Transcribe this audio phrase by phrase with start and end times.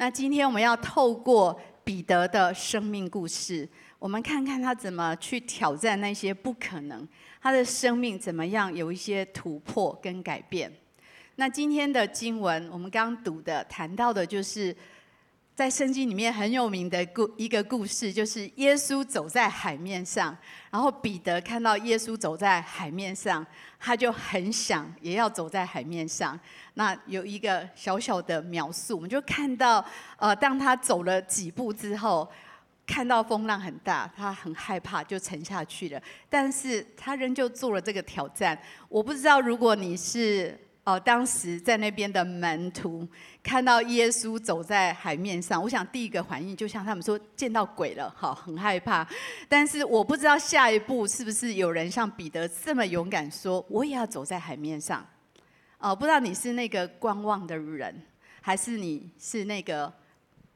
[0.00, 3.68] 那今天我们要透过彼得的生命故事，
[3.98, 7.06] 我们看看他怎么去挑战那些不可能，
[7.38, 10.72] 他的生命怎么样有一些突破跟改变。
[11.34, 14.74] 那今天的经文，我们刚读的谈到的就是。
[15.60, 20.34] 在圣经里面很有名的故一个故事，就是耶稣走在海面上，
[20.70, 23.46] 然后彼得看到耶稣走在海面上，
[23.78, 26.40] 他就很想也要走在海面上。
[26.72, 29.84] 那有一个小小的描述，我们就看到，
[30.16, 32.26] 呃，当他走了几步之后，
[32.86, 36.00] 看到风浪很大，他很害怕，就沉下去了。
[36.30, 38.58] 但是他仍旧做了这个挑战。
[38.88, 40.58] 我不知道如果你是。
[40.90, 43.06] 哦，当时在那边的门徒
[43.44, 49.06] 看到耶稣走在海面上，我想第一个反应就像他们说见到鬼了，好，很害怕。
[49.48, 55.06] 但是我不知道下一步是不是有人像彼得这么勇敢，说我也要走在海面上。
[55.78, 57.94] 哦，不知道你是那个观望的人，
[58.40, 59.92] 还是你是那个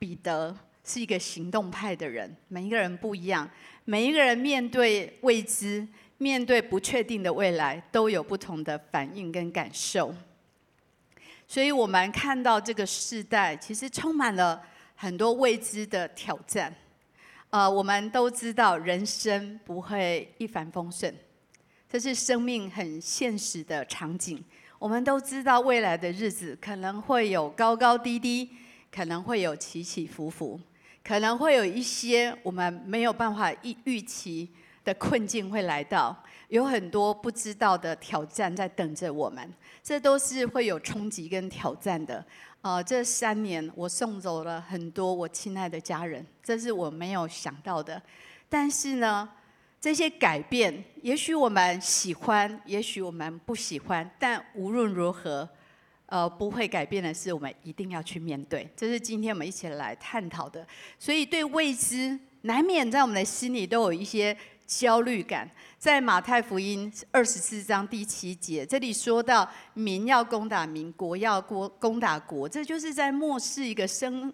[0.01, 2.37] 彼得，是一个行动派的人。
[2.49, 3.49] 每一个人不一样，
[3.85, 5.87] 每一个人面对未知。
[6.19, 10.15] 面对不确定的未来，都有不同的反应跟感受。
[11.47, 14.63] 所以，我们看到这个世代其实充满了
[14.95, 16.75] 很多未知的挑战。
[17.51, 21.15] 呃，我们都知道人生不会一帆风顺，
[21.89, 24.43] 这是生命很现实的场景。
[24.79, 28.51] 我们都知道未来的日子可能会有高高低低，
[28.91, 30.59] 可能会有起起伏伏，
[31.05, 34.51] 可能会有一些我们没有办法预预期。
[34.85, 36.15] 的困境会来到，
[36.49, 42.25] 有很多不知道的挑战在等着我们，这都是会有冲击跟挑战的。
[42.61, 48.01] 呃，这三年我送走了很多我亲爱的家人，这是我没有想到的。
[48.49, 49.29] 但是呢，
[49.81, 55.49] 这些改变，也许我们喜欢，也许我们不喜欢，但无论如何，
[56.07, 58.67] 呃，不会改变的是，我们一定要去面对。
[58.77, 60.67] 这是今天我们一起来探讨的。
[60.99, 64.37] 所以，对未知，难免在我们的心里都有一些。
[64.67, 65.49] 焦虑感，
[65.79, 74.33] 在马太福音二十四章第七节，这里说到民要攻打民，国要攻攻打国，这就是在末世一个生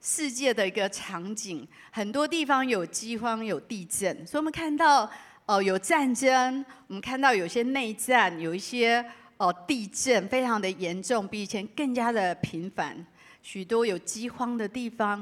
[0.00, 1.66] 世界的一个场景。
[1.90, 5.10] 很多地方有饥荒，有地震，所以我们看到
[5.46, 9.04] 哦、有战争，我们看到有些内战，有一些
[9.38, 13.04] 哦、地震非常的严重，比以前更加的频繁。
[13.42, 15.20] 许多有饥荒的地方，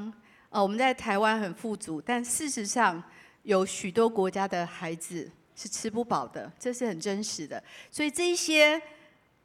[0.49, 3.03] 哦、呃，我们在台湾很富足，但事实上。
[3.43, 7.61] 有许多国家的孩子是吃不饱的，这是很真实的。
[7.89, 8.81] 所以这一些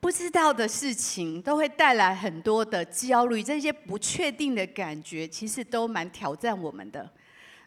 [0.01, 3.43] 不知道的事情，都会带来很多的焦虑。
[3.43, 7.11] 这些不确定的感觉，其实都蛮挑战我们的。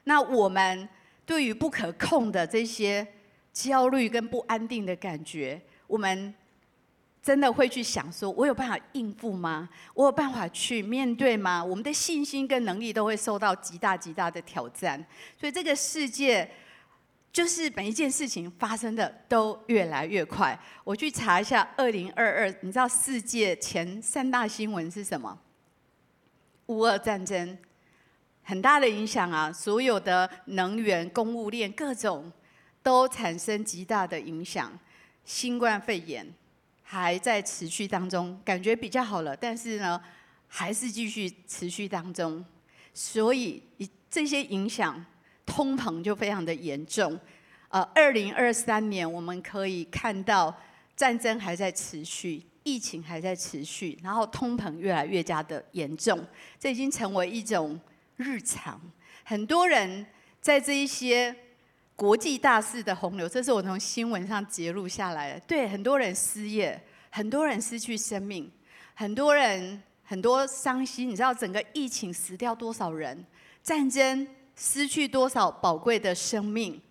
[0.04, 0.88] 那我们
[1.26, 3.06] 对于不可控的这些
[3.52, 6.34] 焦虑跟不安定的感觉，我们。
[7.22, 9.68] 真的会去想说，我有办法应付吗？
[9.94, 11.64] 我有办法去面对吗？
[11.64, 15.06] 我们的信心跟能力都会受到极大极大的挑战。
[15.38, 16.50] 所以这个世界，
[17.34, 20.58] 就是每一件事情发生的都越来越快。
[20.86, 25.38] 我去查一下，二零二二，你知道世界前三大新闻是什么？
[26.68, 27.58] 乌俄战争，
[28.44, 29.52] 很大的影响啊！
[29.52, 32.32] 所有的能源、供应链各种
[32.82, 34.72] 都产生极大的影响。
[35.26, 36.26] 新冠肺炎。
[36.92, 40.02] 还在持续当中，感觉比较好了，但是呢，
[40.48, 42.44] 还是继续持续当中，
[42.96, 43.62] 所以
[44.10, 45.06] 这些影响，
[45.46, 47.20] 通膨就非常的严重。
[47.68, 50.52] 呃，二零二三年我们可以看到
[50.96, 56.20] 战争还在持续，疫情还在持续，然后通膨越来越加的严重，
[56.58, 57.80] 这已经成为一种
[58.16, 58.82] 日常。
[59.24, 60.08] 很多人
[60.42, 61.36] 在这一些。
[62.00, 65.40] 国际大事的洪流，这是我从新闻上揭露下来的。
[65.42, 68.50] 对，很多人失业，很多人失去生命，
[68.94, 71.10] 很多人很多伤心。
[71.10, 73.26] 你知道整个疫情死掉多少人？
[73.62, 76.82] 战争失去多少宝贵的生命？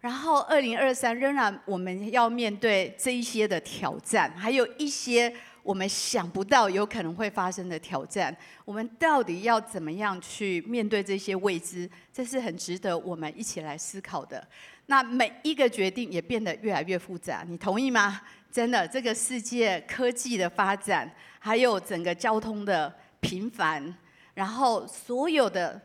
[0.00, 5.32] 然后二零二三仍然我们要面对这一些的挑战，还有一些。
[5.62, 8.34] 我们想不到有可能会发生的挑战，
[8.64, 11.88] 我们到底要怎么样去面对这些未知？
[12.12, 14.46] 这是很值得我们一起来思考的。
[14.86, 18.20] 那每一个决定也变得越来越复杂，你同意吗？
[18.50, 21.08] 真的，这个世界科技的发展，
[21.38, 23.94] 还有整个交通的频繁，
[24.34, 25.80] 然后所有的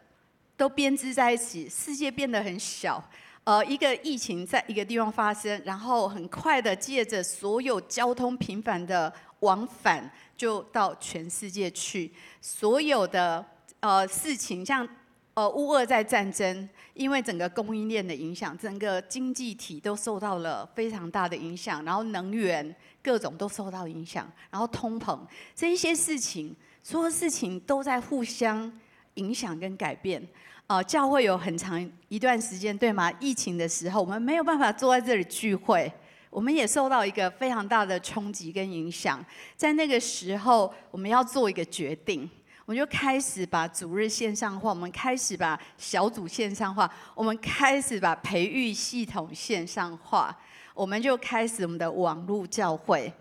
[0.58, 3.04] 都编织在一起，世界变得很小。
[3.46, 12.12] 呃，一个疫情在一个地方发生，然后很快的借着所有交通频繁的往返，就到全世界去。
[12.42, 13.46] 所有的
[13.82, 14.88] 呃事情，像
[15.36, 25.20] 呃乌俄在战争，因为整个供应链的影响，整个经济体都受到了非常大的影响，然后能源各种都受到影响，然后通膨
[25.54, 28.74] 这一些事情，所有事情都在互相
[29.14, 30.28] 影响跟改变。
[30.68, 33.12] 呃，教会有很长一段时间，对吗？
[33.20, 35.92] 疫情的时候，我们没有办法坐在这里聚会，
[36.32, 39.24] 我们也受到一个非常大的冲击跟影响。
[39.56, 42.28] 在那个时候，我们要做一个决定，
[42.66, 50.36] 我们就开始把主日线上化，我们开始把小组线上化，我们开始把培育系统线上化，
[50.74, 53.14] 我们就开始我们的网络教会。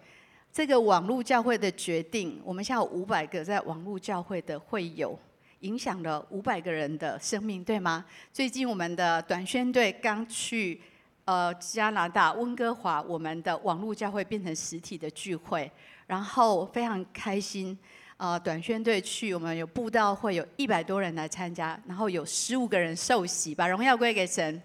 [0.50, 5.18] 这个网络教会的决定，我们现在有五百个在网络教会的会友。
[5.60, 8.04] 影响了五百个人的生命，对吗？
[8.32, 10.80] 最近我们的短宣队刚去
[11.24, 15.70] 呃加拿大温哥华，我们的网络教会变成实体的聚会，
[16.06, 17.78] 然后非常开心。
[18.16, 24.62] 呃，短宣队去，我们有布道会，有一百多人来参加，然后有十五个人受洗，把荣耀归给神。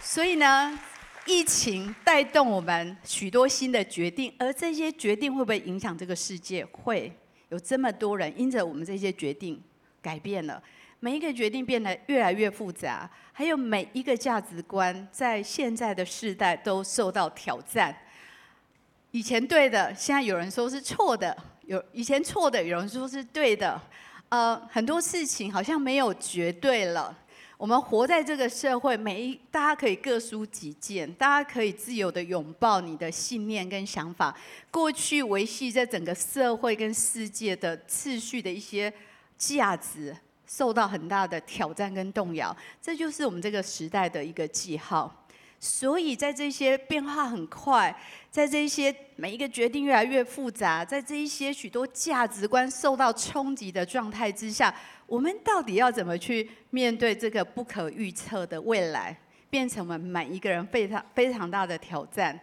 [0.00, 0.78] 所以呢，
[1.26, 6.64] 疫情带动我们许多新的决定，而这些决定会不会影响这个世界？
[6.66, 7.12] 会。
[7.56, 9.58] 有这么多人因着我们这些决定
[10.02, 10.62] 改变了，
[11.00, 17.96] 每一个决定变得越来越复杂，还有每一个价值观在现在的世代都受到挑战。
[19.10, 23.80] 以前对的，现在有人说是错的；有以前错的，有人说是对的。
[24.28, 27.16] 呃，很多事情好像没有绝对了。
[27.58, 34.36] 我们活在这个社会，每一大家可以各抒己见，大家可以自由的拥抱你的信念跟想法。
[34.70, 38.92] 过去维系在整个社会跟世界的次序的一些
[39.38, 40.14] 价值，
[40.46, 42.54] 受到很大的挑战跟动摇。
[42.82, 45.25] 这就是我们这个时代的一个记号。
[45.58, 47.94] 所以在这些变化很快，
[48.30, 54.74] 在这些每一个决定越来越复杂，在这一些许多价值观受到冲击的状态之下。
[55.06, 59.16] 我们到底要怎么去面对这个不可预测的未来，
[59.48, 62.38] 变成我们每一个人非常非常大的挑战。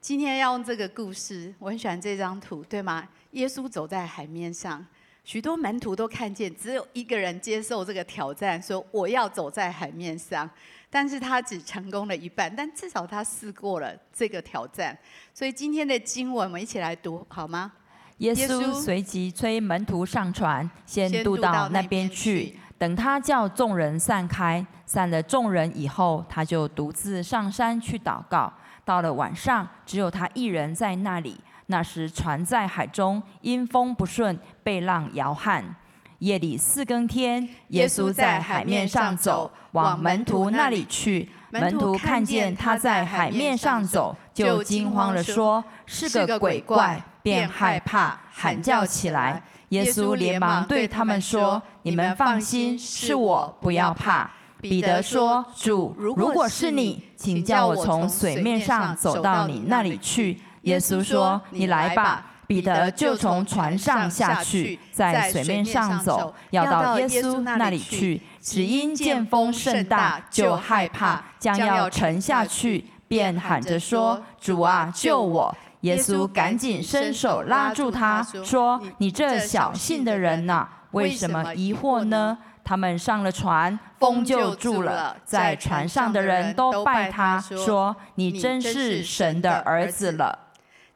[0.00, 3.08] 今天要用这个故事，我很喜欢这张图，对吗？
[3.30, 4.84] 耶稣走在海面上，
[5.22, 10.50] 许多门徒都看见，只有一个人接受这个挑战，说我要走在海面上，
[10.90, 14.98] 但是他只成功了一半，但至少他试过了这个挑战。
[15.32, 17.72] 所以今天的经文，我们一起来读好吗？
[18.18, 22.58] 耶稣随即催门徒上船，先渡到那边去。
[22.76, 28.52] 等他叫众人散开，散了众人以后，他就独自上山去祷告。
[28.84, 31.38] 到了晚上，只有他一人在那里。
[31.66, 35.76] 那时船在海中，因风不顺，被浪摇撼。
[36.20, 41.28] 夜里四更天，耶稣在海面上走，往门徒那里去。
[41.50, 49.42] 门徒看见他在海面上走，就惊慌了，说：“是个鬼怪。”便害怕，喊叫起来。
[49.70, 54.30] 耶稣连忙对他们说：“你们放心，是我，不要怕。”
[54.60, 68.20] 彼得说：“主，如果是你，请叫我从水面上走到你那里去。”耶稣说：“你来吧。”彼得就从船上下去，在水面上走，要到耶稣那里去。
[68.40, 90.36] 只因见风甚大，就害怕，将要沉下去，便喊着说：“主啊，救我！”耶稣赶紧伸手拉住他，说：“你这小信的人呐，为什么疑惑呢？”他们上了船，风就住了，在船上的人都拜他，说：“你真是神的儿子了。”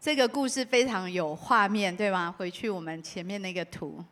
[0.04, 2.30] 这个故事非常有画面，对吗？
[2.36, 4.04] 回去我们前面那个图，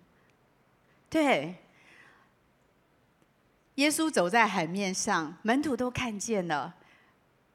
[1.11, 1.55] 对，
[3.75, 6.73] 耶稣走在海面上，门徒都看见了，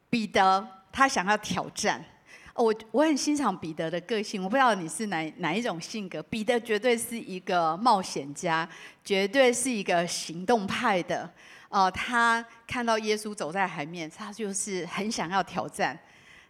[0.07, 2.05] 彼得他想要挑战。
[2.53, 6.21] 我我很欣赏彼得的个性，我不知道你是哪哪一种性格。
[6.21, 8.69] 彼得绝对是一个冒险家，
[9.03, 11.27] 绝对是一个行动派的。
[11.69, 15.99] 呃，他看到耶稣走在海面，他就是很想要挑战。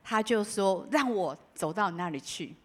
[0.08, 2.56] 他就说：“让我走到你那里去。”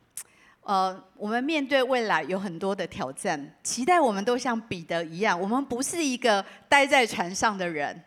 [0.62, 8.00] 呃，我们面对未来有很多的挑战，期待我们都像彼得一样，我们不是一个待在船上的人，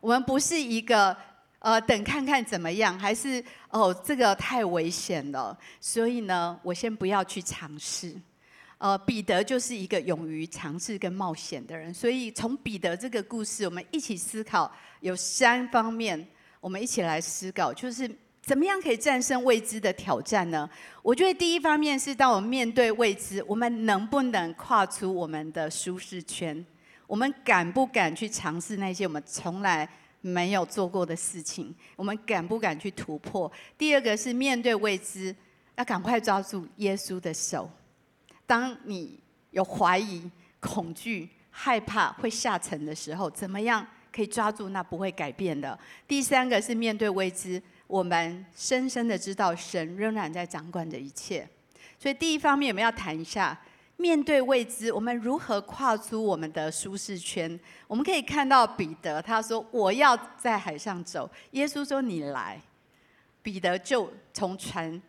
[0.00, 1.14] 我们不是一个。
[1.62, 2.98] 呃，等看看怎么样？
[2.98, 8.16] 还是哦，这个太危险了，所以呢，我先不要去尝试。
[8.78, 16.26] 呃，彼得就是一个勇于尝试跟冒险的人，所以从彼得这个故事，我们一起思考有三方面，
[16.60, 18.10] 我们一起来思考，就是
[18.50, 20.68] 怎么样可以战胜未知的挑战呢？
[21.02, 26.66] 我觉得第一方面是，当我们面对未知，我们能不能跨出我们的舒适圈？
[27.06, 29.88] 我们敢不敢去尝试那些我们从来
[30.20, 33.48] 没有做过的事情，我们敢不敢去突破？
[33.78, 35.32] 第二个是面对未知，
[35.76, 37.70] 要赶快抓住耶稣的手。
[38.48, 39.20] 当你
[39.52, 40.28] 有怀疑、
[40.58, 45.78] 恐惧、害怕会下沉的时候，怎么样可以抓住那不会改变的？
[46.08, 51.46] 第三个是面对未知，我们深深的知道神仍然在掌管着一切。
[51.98, 53.58] 所以第一方面，我们要谈一下
[53.96, 57.58] 面对未知，我们如何跨出我们的舒适圈？
[57.86, 62.58] 我们可以看到彼得，他说：“我要在海上走。”耶稣说：“你来。”
[63.42, 65.02] 彼得就从船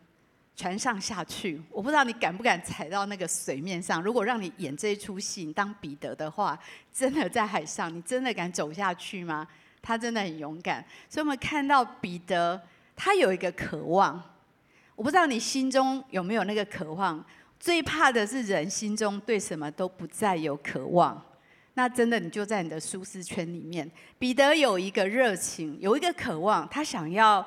[0.56, 1.62] 船上下去。
[1.70, 4.02] 我不知道你敢不敢踩到那个水面上。
[4.02, 6.58] 如果让你演这一出戏，你当彼得的话，
[6.92, 9.46] 真的在海上，你真的敢走下去吗？
[9.80, 10.84] 他真的很勇敢。
[11.08, 12.60] 所以，我们看到彼得，
[13.04, 14.22] 他有一个渴望。
[14.94, 17.24] 我不知道你心中有没有那个渴望。
[17.58, 21.20] 最怕的是人心中对什么都不再有渴望，
[21.74, 23.90] 那真的你就在你的舒适圈里面。
[24.20, 27.44] 彼得有一个热情，有一个渴望，他想要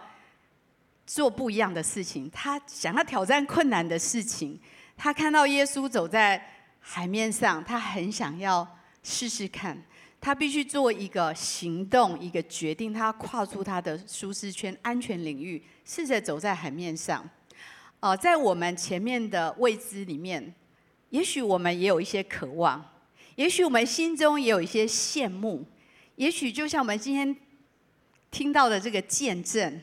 [1.05, 4.59] 做不一样的事情，他想要挑战困难的事情。
[4.97, 6.45] 他看到耶稣走在
[6.81, 8.67] 海面上，他很想要
[9.03, 9.81] 试试看。
[10.25, 17.23] 他必须做一个行动，一个决定，他跨出他的舒适圈、安全领域，试着走在海面上。
[17.99, 20.51] 哦，在我们前面的未知里面，
[21.11, 22.83] 也许我们也有一些渴望，
[23.35, 25.63] 也许我们心中也有一些羡慕，
[26.15, 27.37] 也许就像我们今天
[28.31, 29.79] 听到的这个见证，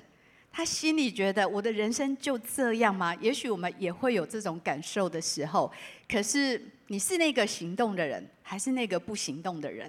[0.51, 3.15] 他心里觉得我的人生就这样吗？
[3.21, 5.71] 也许我们也会有这种感受的时候。
[6.09, 9.89] 可是你是那个行动的人，还是那个不行动的人？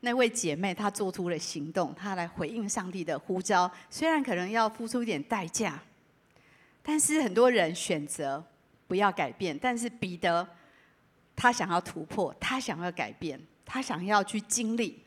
[0.00, 5.80] 那位姐妹她做出了行动，她来回应上帝的呼召，虽然可能要付出一点代价。
[6.82, 8.42] 但是很多人选择
[8.88, 10.48] 不要改变，但是彼得
[11.36, 15.02] 他想要突破，他想要改变，他想要去经历。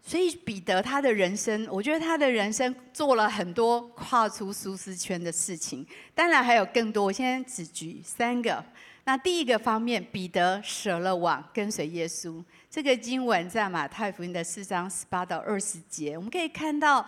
[0.00, 5.84] 所以彼得他的人生，我觉得他的人生做了很多跨出舒适圈的事情。
[6.14, 8.64] 当然还有更多，我现在只举三个。
[9.04, 12.42] 那第一个方面，彼得舍了网跟随耶稣。
[12.70, 17.04] 这个经文在马太福音的四章十八到二十节，我们可以看到。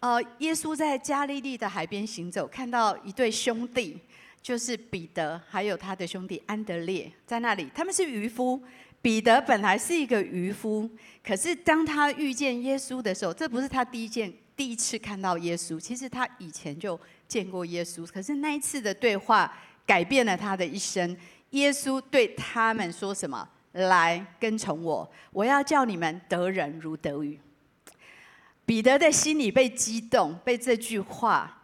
[0.00, 3.98] 呃，耶稣在加利利的海边行走，看到一对兄弟，
[4.40, 7.70] 就是彼得还有他的兄弟安德烈在那里。
[7.74, 8.58] 他们是渔夫，
[9.02, 10.88] 彼得本来是一个渔夫，
[11.22, 18.06] 可是当他遇见耶稣的时候，这不是他第一件第一次看到耶稣，其实他以前就见过耶稣。
[18.06, 19.54] 可是那一次的对话
[19.86, 21.14] 改变了他的一生。
[21.50, 23.46] 耶稣对他们说什么？
[23.72, 27.38] 来跟从我，我要叫你们得人如得鱼。
[28.64, 31.62] 彼得的心里被激动，被这句话，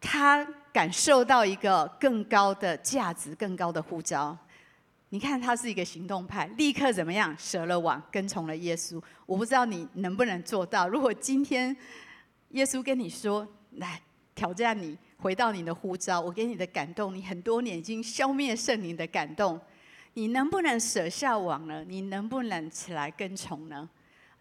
[0.00, 4.36] 他感受到一个更高的价值、更高的呼召。
[5.10, 7.34] 你看，他是一个行动派，立刻怎么样？
[7.38, 9.02] 舍了网，跟从了耶稣。
[9.26, 10.88] 我不知道你能不能做到。
[10.88, 11.76] 如果今天
[12.50, 14.00] 耶稣跟你说：“来
[14.34, 19.60] 挑战你，回到你的呼召，我给你的感动，你很多年已经消灭圣灵的感动，
[20.14, 21.84] 你能不能舍下网呢？
[21.86, 23.88] 你能不能起来跟从呢？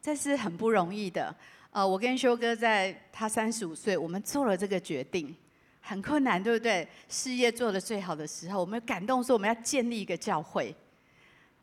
[0.01, 1.35] 这是很不容易的。”
[1.71, 5.33] 呃，我跟修哥在他三十五岁，我们做了这个决定，
[5.79, 6.85] 很困难，对不对？
[7.07, 10.75] 事业做得最好的时候，我们感动说我们要建立一个教会，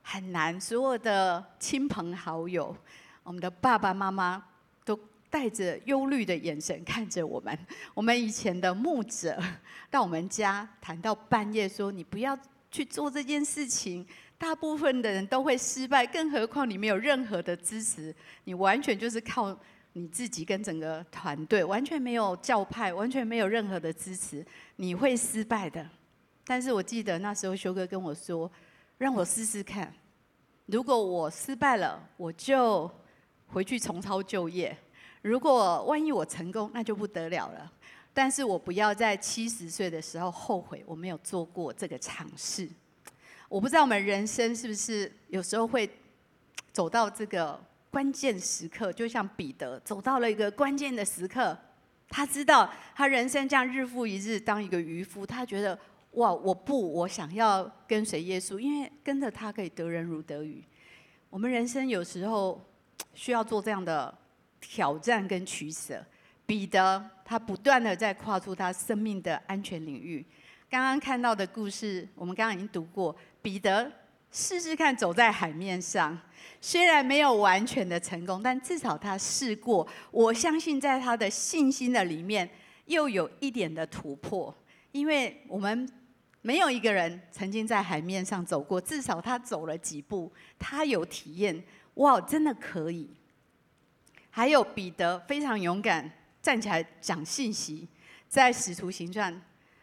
[0.03, 0.59] 很难。
[0.59, 2.75] 所有的亲朋好友，
[3.23, 4.43] 我们的爸爸妈妈
[4.83, 4.99] 都
[5.29, 7.59] 带着忧虑的眼神看着我们。
[7.93, 9.39] 我们以前的牧者
[9.91, 12.35] 到我们家谈到半夜，说你不要
[12.71, 14.07] 去做这件事情。
[14.37, 19.59] 大部分的人都会失败，更何况你没有任何的支持，你完全就是靠。
[19.95, 24.47] 你自己跟整个团队完全没有教派，完全没有任何的支持，
[24.77, 25.85] 你会失败的。
[26.45, 28.49] 但是我记得那时候修哥跟我说，
[28.99, 29.93] 让我试试看，
[30.67, 32.89] 如果我失败了，我就
[33.49, 34.73] 回去重操旧业；
[35.23, 37.73] 如果万一我成功，那就不得了了。
[38.19, 42.69] 但是我不要在七十岁的时候后悔我没有做过这个尝试。
[43.49, 45.89] 我不知道我们人生是不是有时候会
[46.73, 47.63] 走到这个。
[47.91, 51.57] 关键时刻，就像彼得走到了一个关键的时刻，
[52.11, 55.77] 他知道他人生这样日复一日当一个渔夫，他觉得
[56.13, 60.63] 哇，我不，我想要跟随耶稣，因为跟着他可以得人如得鱼。
[61.31, 62.63] 我们人生有时候
[63.15, 64.15] 需要做这样的
[64.61, 66.05] 挑战跟取舍。
[66.49, 70.25] 彼得他不断的在跨出他生命的安全领域。
[70.71, 73.93] 刚刚看到的故事，我们刚刚已经读过，彼得。
[74.31, 76.19] 试试看走在海面上，
[76.61, 79.87] 虽然没有完全的成功，但至少他试过。
[80.11, 82.49] 我相信在他的信心的里面，
[82.87, 84.55] 又有一点的突破。
[84.93, 85.91] 因为我们
[86.43, 91.63] 没有一个人曾经在海面上走过，至少他走了几步，他有体验。
[91.95, 93.11] 哇，真的可以！
[94.31, 96.11] 还有彼得非常勇敢，
[96.49, 97.87] 站起来讲信息。
[98.27, 99.39] 在使徒行传，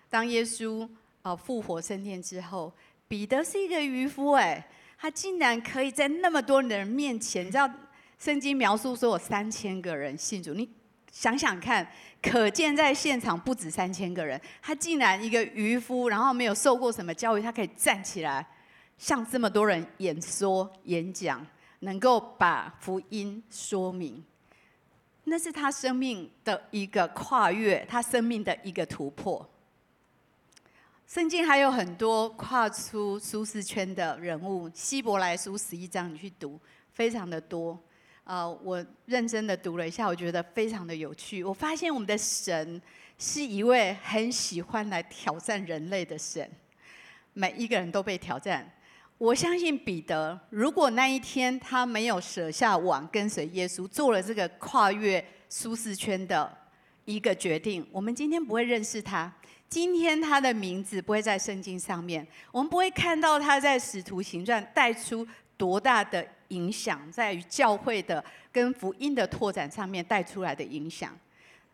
[0.10, 0.90] 当耶稣
[1.22, 2.74] 啊复活升天之后。
[3.08, 4.68] 彼得是一个渔夫，哎，
[4.98, 7.70] 他竟然可以在那么多人面前，你知道，
[8.18, 10.68] 圣经描述说有三千个人信主，你
[11.12, 11.88] 想想看，
[12.20, 18.44] 可见在现场不止三千个人，他竟然一个渔夫，然后没有受过什么教育，他可以站起来
[18.98, 21.46] 向这么多人演说演讲，
[21.82, 24.26] 能够把福音说明，
[25.26, 29.48] 那是他生命的一个跨越，他生命的一个突破。
[31.08, 36.60] 圣经还有很多跨出舒适圈的人物，希伯来书十一章你去读，
[36.94, 37.80] 非常的多。
[38.24, 41.44] 呃，我认真的读了一下，我觉得非常的有趣。
[41.44, 42.82] 我发现我们的神
[43.20, 46.50] 是一位很喜欢来挑战人类的神，
[47.34, 48.68] 每一个人都被挑战。
[49.18, 56.52] 我相信彼得，如果那一天他没有舍下网跟随耶稣，做了这个跨越舒适圈的
[57.06, 59.34] 一个决定，我们今天不会认识他。
[59.70, 71.18] 今天他的名字不会在圣经上面，我们不会看到他在使徒行传带出多大的影响，在于教会的跟福音的拓展上面带出来的影响。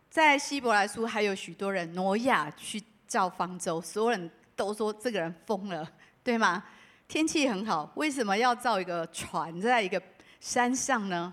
[0.08, 5.90] 在希伯来书还有许多人，挪亚去造方舟，所有人都说这个人疯了，
[6.22, 6.62] 对吗？
[7.12, 10.02] 天气很好，为什么要造一个船在一个
[10.40, 11.30] 山上呢？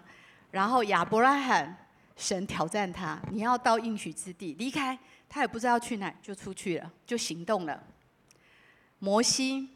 [0.51, 1.73] 然后亚伯拉罕，
[2.17, 4.99] 神挑战他，你要到应许之地离开。
[5.29, 7.81] 他也不知道去哪，就出去了，就行动了。
[8.97, 9.69] 摩西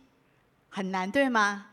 [0.67, 1.67] 很难，对吗？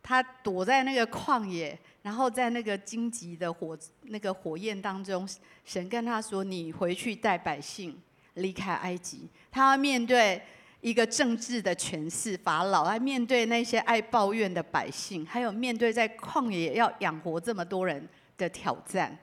[0.00, 5.28] 他躲在那个旷野，然后在那个荆棘的火那个火焰当中，
[5.64, 8.00] 神跟他说：“你回去带百姓
[8.34, 10.40] 离开埃及。”他要面对
[10.80, 19.16] 一个政治的权势法老，来面对那些爱抱怨的百姓，还有面对在旷野要养活这么多人的挑战，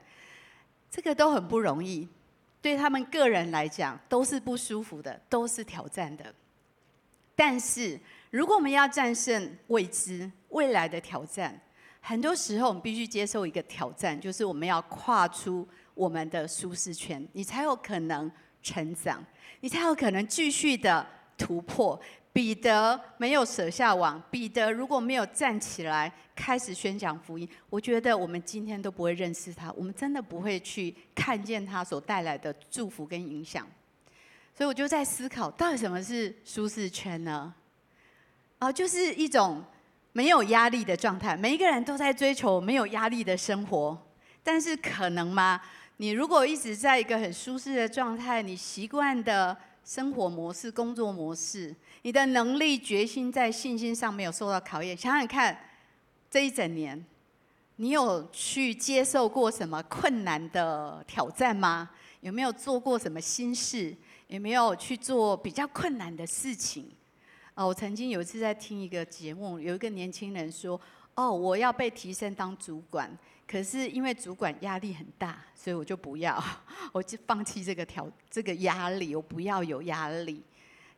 [0.90, 2.06] 这个都很不容易。
[2.60, 6.34] 对他们个人来讲，都是不舒服的，都是挑战的。
[7.36, 7.98] 但是，
[8.30, 11.60] 如果我们要战胜未知未来的挑战，
[12.00, 18.30] 很多时候我们必须接受一个挑战，就是我们要跨出我们的舒适圈，你才有可能
[18.62, 19.22] 成长，
[19.60, 22.00] 你才有可能继续的突破。
[22.32, 33.64] 彼得没有舍下网，彼得如果没有站起来开始宣讲福音，我觉得我们今天都不会认识他，我们真的不会去看见他所带来的祝福跟影响。
[34.52, 37.54] 所以我就在思考，到底什么是舒适圈呢？
[38.58, 39.62] 啊，就是一种
[40.12, 41.36] 没有压力的状态。
[41.36, 43.96] 每一个人都在追求没有压力的生活，
[44.42, 45.60] 但是可能吗？
[45.98, 51.74] 你如果一直在一个很舒适的状态，你习惯的生活模式、工作模式。
[52.02, 54.96] 你的能力、决心在信心上没有受到考验。
[54.96, 55.58] 想想看，
[56.30, 57.04] 这一整年，
[57.76, 61.90] 你有去接受过什么困难的挑战吗？
[62.20, 63.94] 有没有做过什么新事？
[64.28, 66.90] 有没有去做比较困难的事情？
[67.54, 70.80] 哦，我曾经有一次在听一个节目，有一个年轻人说
[71.14, 73.10] ：“哦，我要被提升当主管，
[73.46, 76.42] 可是因为主管压力很大，所以我就不要，
[76.92, 80.42] 我就放弃这个条这个压力，我不要有压力。”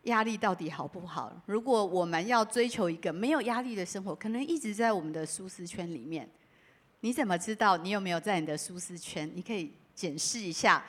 [0.06, 1.32] 压力到底好不好？
[1.46, 6.28] 如果我们要追求一个没有压力的生活，可能一直在我们的舒适圈里面。
[7.00, 9.28] 你怎么知道你有没有在你的舒适圈？
[9.34, 10.84] 你可以检视一下。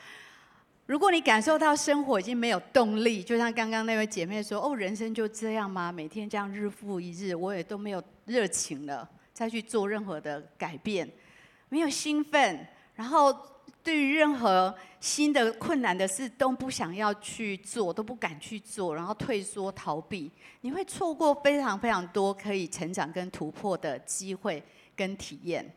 [0.86, 5.92] 如果你感受到生活已经没有动力，就像刚刚那位姐妹说：“哦，人生就这样吗？
[5.92, 11.08] 每天这样日复一日，我也都没有热情了，再去做任何的改变，
[11.70, 13.36] 没有兴奋。”然后。
[13.84, 24.62] 对于任何新的困难的事都不想要去做，都不敢去做，然后退缩逃避，你会错过非常非常多可以成长跟突破的机会
[24.94, 25.74] 跟体验，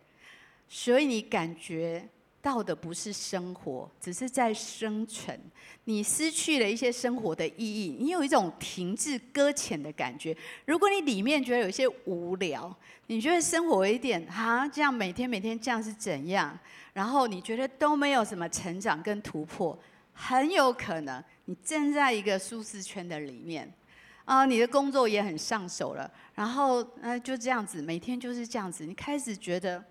[0.66, 2.08] 所以你感觉。
[2.42, 5.38] 到的不是生活，只是在生存。
[5.84, 10.36] 你失去了一些生活的意义，你有一种停滞搁浅的感觉。
[10.64, 12.74] 如果你里面觉得有些无聊，
[13.08, 16.58] 你觉得生活有一点哈，这样每天每天这样是怎样？
[16.92, 19.78] 然后你觉得都没有什么成长跟突破，
[20.12, 23.70] 很有可能你正在一个舒适圈的里面
[24.24, 29.84] 啊，你的工作也很上手了，然后嗯就这样子，每天就是这样子，你开始觉得。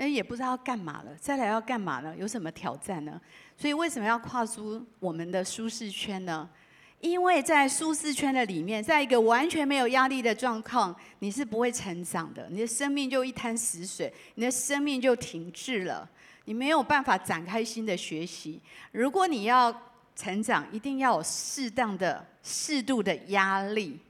[0.00, 2.16] 哎，也不知道要干嘛了，再来要干嘛呢？
[2.16, 3.20] 有什么挑战呢？
[3.54, 6.48] 所以为什么要跨出我们的舒适圈呢？
[7.00, 16.08] 因为在舒适圈的里面，在一个完全没有压力的状况，你是不会成长的，你的生命就一滩死水，你的生命就停滞了，
[16.46, 18.58] 你没有办法展开新的学习。
[18.92, 19.70] 如果你要
[20.16, 24.00] 成长，一定要有适当的、适度的压力。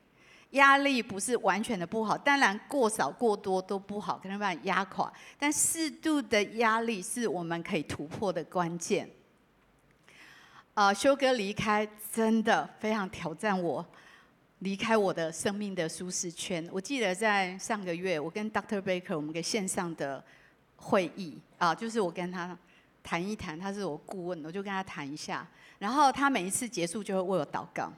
[0.51, 5.13] 压力不是完全的不好，当然过少过多都不好，可能把你压垮。
[5.39, 9.09] 但适度的压力是我们可以突破的关键。
[10.75, 13.87] 呃，修哥离开真的非常挑战我，
[14.59, 16.69] 离开我的生命的舒适圈。
[16.73, 18.83] 我记得在上个月，我跟 Dr.
[18.83, 20.23] Baker 我们个线上的
[20.75, 22.59] 会议啊、就是我跟他
[23.05, 25.47] 谈一谈，他是我顾问，我就跟他谈一下。
[25.79, 27.93] 然后他每一次结束就会为我祷告，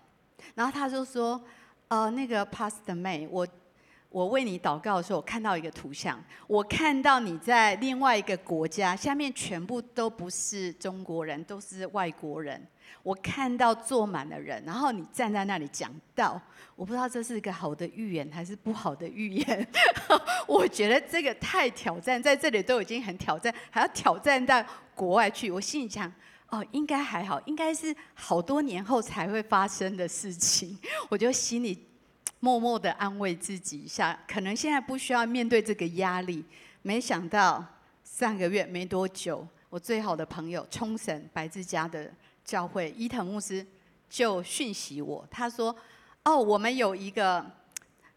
[0.54, 1.42] 然后他就说。
[1.92, 3.46] 呃，那个 Pastor May，我
[4.08, 12.66] 我为你祷告的时候，我看到一个图像，我看到你在另外一个国家，下面全部都不是中国人，都是外国人。
[13.02, 16.40] 我看到坐满了人，然后你站在那里讲道，
[16.76, 19.68] 我不知道这是一个好的预言还是不好的预言。
[20.48, 25.50] 我觉得这个太挑战，在这里都已经很挑战，还要挑战到国外去。
[25.50, 26.10] 我心里想，
[26.52, 30.78] 哦，应该还好，应该是好多年后才会发生的事情。
[31.08, 31.86] 我就心里
[32.40, 36.44] 默默的安慰自己一下，可能现在不需要面对这个压力。
[36.82, 37.64] 没想到
[38.04, 42.08] 上个月没多久，我最好的朋友冲绳白之家的。
[42.44, 43.64] 教会伊藤牧师
[44.10, 45.74] 就讯息我，他说
[46.24, 47.48] ：“哦，我们有一个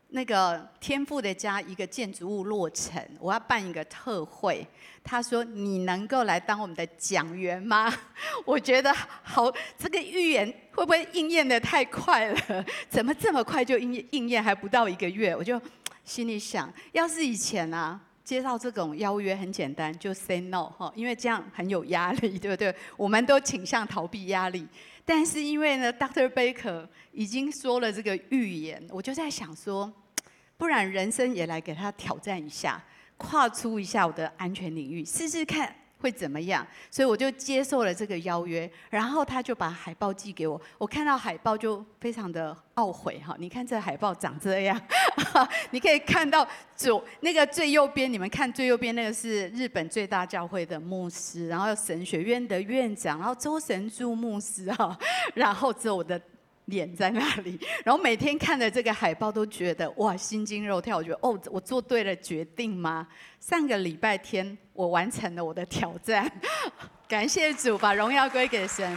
[0.10, 4.66] 那个天父的家，一个建筑物落成，我要办一个特会。
[5.04, 7.94] 他说你能够来当我们的讲员吗？
[8.46, 12.66] 我觉得好，这个预言会不会应验得太快了？
[12.90, 14.42] 怎么这么快就应应验？
[14.44, 15.62] 还不到一个月，我就
[16.04, 22.74] 心里想，要是以前啊。”接到这种邀约很简单，就 say no 哈，因为这样很有压力，对不对？
[22.98, 24.68] 我们都倾向逃避压力，
[25.06, 26.28] 但是因为呢，Dr.
[26.30, 29.94] Baker 已经说了这个预言，我就在想说，
[30.58, 32.84] 不然人生也来给他挑战一下，
[33.18, 35.74] 跨出一下我的安全领域，试试看。
[35.98, 36.66] 会怎么样？
[36.92, 40.60] 所以我就接受了这个邀约，然后他就把海报寄给我。
[40.78, 43.36] 我看到海报就非常的懊悔哈！
[43.40, 44.80] 你看这海报长这样，
[45.72, 54.98] 你可以看到左那个最右边，你们看最右边那个是日本最大教会的牧师，然后神学院的院长，然后周神助牧师哈，
[55.34, 56.22] 然后只有我的。
[56.66, 60.98] 脸在那里，然后每天看着这个海报都觉得哇，心惊肉跳。
[60.98, 63.08] 我觉得哦，我做对了决定吗？
[63.40, 66.32] 上个礼拜天我完成了我的挑战，
[67.08, 68.96] 感谢主，把荣耀归给神。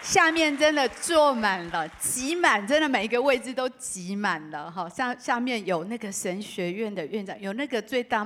[0.00, 4.88] 下面真的坐满了，挤满，真的每一个位置都挤满了哈。
[4.88, 8.24] 下下面有那个神学院的院长，有那个最大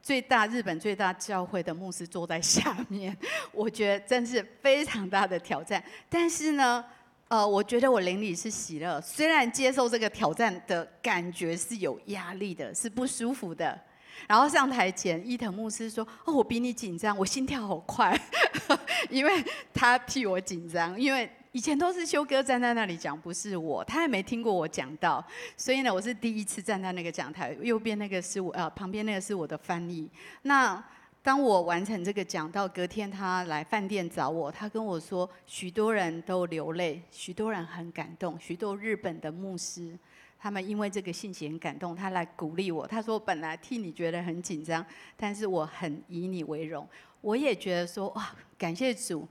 [0.00, 3.14] 最大日本最大教会的牧师坐在下面，
[3.52, 5.82] 我觉得真是非常大的挑战。
[6.08, 6.84] 但是呢。
[7.30, 13.78] 呃，我觉得我灵里是喜乐，虽然接受这个挑战的感觉是有压力的，是不舒服的。
[14.26, 18.18] 然后上台前，伊藤牧师说：“哦，我比你紧张，我心跳好快，
[19.10, 25.24] 因为他替我紧张，因为以前都是修哥站在那里讲，不是我，他也没听过我讲到，
[25.56, 30.10] 所以呢，我是第一次站在那个讲台，右边那个是我，呃，旁边那个是我的翻译。
[30.42, 30.82] 那。”
[31.20, 39.98] 当我完成这个讲到，隔天他来饭店找我，他跟我说，许多人都流泪，许多人很感动，许多日本的牧师，
[40.38, 42.86] 他们因为这个信息很感动，他来鼓励我。
[42.86, 44.84] 他说，本来替你觉得很紧张，
[45.16, 46.88] 但是我很以你为荣。
[47.20, 49.26] 我也觉得说，哇，感谢主。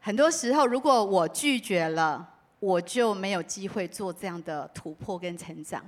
[0.00, 2.28] 很多时候，如果我拒绝了，
[2.58, 5.84] 我就没有机会做这样的突破跟成长。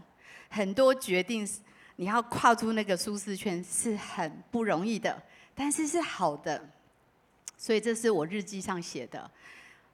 [0.48, 1.48] 很多决定。
[1.96, 5.22] 你要跨出那个舒适圈是很不容易的，
[5.54, 6.70] 但是是好的，
[7.56, 9.30] 所以这是我日记上写的。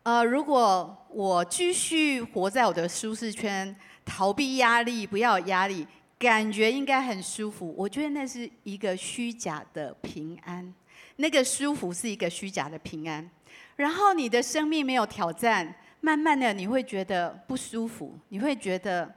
[0.05, 3.77] 呃，如果我继续活在我的舒适圈，
[4.09, 5.87] 逃避压力，不要压力，
[6.19, 7.75] 感觉应该很舒服。
[7.77, 10.75] 我觉得那是一个虚假的平安，
[11.17, 13.31] 那个舒服是一个虚假的平安。
[13.77, 19.15] 然后你的生命没有挑战，慢慢的你会觉得不舒服，你会觉得。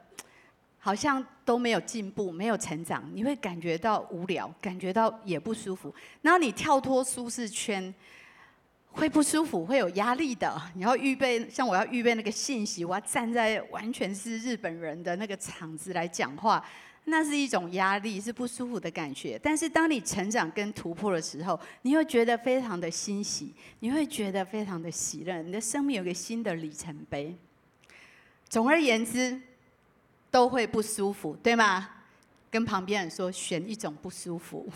[0.84, 5.94] 好像都没有进步，没有成长，你会感觉到无聊，感觉到也不舒服。
[6.24, 7.94] 然后你跳脱舒适圈，
[8.92, 10.62] 会不舒服，会有压力的。
[10.76, 16.64] 你要预备，像我要预备那个信息，我要站在完全是日本人的那个场子来讲话，
[17.06, 19.40] 那是一种压力，是不舒服的感觉。
[19.42, 27.36] 但是当你成长跟突破的时候，你会觉得非常的欣喜，你会觉得非常的喜乐，你的生命有个新的里程碑。
[28.48, 29.42] 总而言之。
[30.32, 31.90] 都会不舒服，对吗？
[32.52, 34.70] 跟旁边人说，选一种不舒服，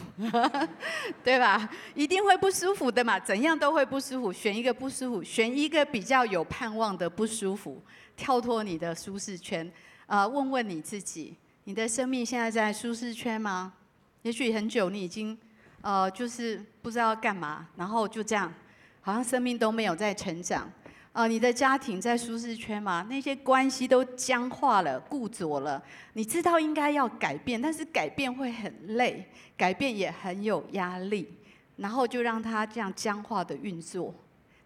[1.21, 1.69] 对吧？
[1.93, 4.31] 一定会不舒服的嘛，怎样都会不舒服。
[4.31, 7.83] 选一个不舒服，选一个比较有盼望的不舒服，
[8.15, 9.69] 跳脱你的舒适圈。
[10.05, 11.35] 啊、问问你自己，
[11.65, 13.73] 你的生命现在在舒适圈吗？
[14.21, 15.37] 也许很久你已经，
[15.81, 18.53] 呃，就是不知道干嘛，然后就这样，
[19.01, 20.71] 好像生命都没有在成长。
[21.15, 23.07] 啊、你的家庭在舒适圈吗？
[23.09, 25.81] 那些关系都僵化了、固着了。
[26.11, 29.25] 你知道应该要改变，但是改变会很累，
[29.55, 31.33] 改变也很有压力，
[31.77, 34.13] 然后就让它这样僵化的运作。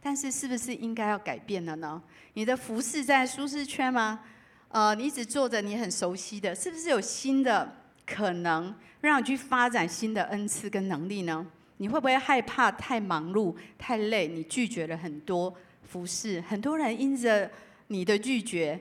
[0.01, 2.01] 但是是不是应该要改变了呢？
[2.33, 4.21] 你的服侍在舒适圈吗？
[4.69, 7.71] 呃，你一直做着你很熟悉的，是不是有新的
[8.07, 11.45] 可能让你去发展新的恩赐跟能力呢？
[11.77, 14.27] 你会不会害怕太忙碌、太累？
[14.27, 15.55] 你拒绝了很多。
[15.89, 17.49] 服侍很多人因着
[17.87, 18.79] 你的拒绝，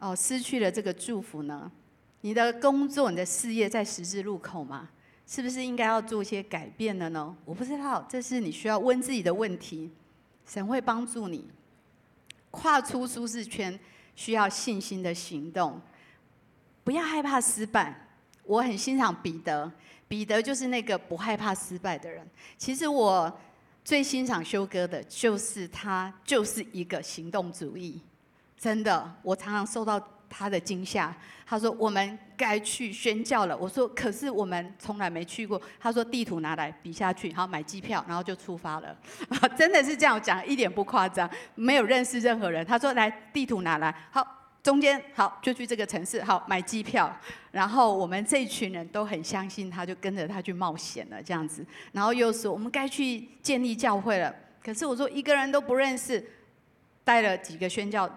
[0.00, 1.70] 哦，失去了这个祝福呢。
[2.22, 4.90] 你的工作、你的事业在十字路口吗？
[5.26, 7.34] 是不是应该要做一些改变了呢？
[7.44, 9.88] 我不知道，这是你需要问自己的问题。
[10.44, 11.48] 神会帮助你
[12.50, 13.78] 跨出舒适圈，
[14.16, 15.80] 需要信心的行动。
[16.82, 18.08] 不要害怕失败。
[18.42, 19.70] 我很欣赏彼得，
[20.08, 22.26] 彼得就是那个不害怕失败的人。
[22.58, 23.40] 其实我
[23.90, 28.00] 最欣赏修哥的，就是他就是一个行动主义。
[28.56, 30.00] 真的，我常常受到。
[30.32, 31.12] 他的惊吓，
[31.44, 38.96] 他说：“我们该去宣教了。”我说：“可是我们从来没去过。”他说：“地图拿来，比下去，好买机票，然后就出发了。
[39.58, 41.28] ”真的是这样讲，一点不夸张。
[41.56, 44.24] 没有认识任何人，他说：“来，地图拿来，好，
[44.62, 47.14] 中间好，就去这个城市，好买机票。”
[47.52, 51.64] 然后我们这群人都很相信他，就跟着他去冒险了，这样子。
[51.92, 56.24] 然后又说：“我们该去建立教会了。”可是我说：“一个人都不认识。”
[57.04, 58.08] 带了几个宣教。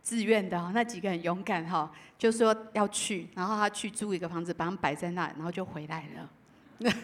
[0.00, 6.94] 自愿的那几个很勇敢哈，就说要去，然后他去租一个房子，把他们摆在那，然后就回来了。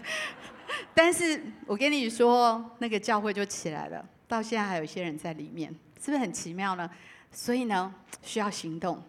[0.94, 5.68] 但是我跟你说，那个教会就起来了，到现在还有一些人在里面，
[6.03, 6.88] 是不是很奇妙呢？
[7.35, 7.92] 所以呢，
[8.23, 9.03] 需要行动，